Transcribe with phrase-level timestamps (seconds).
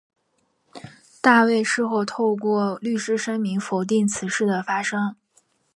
[1.21, 5.15] 大卫事后透过律师声明否定此事的发生。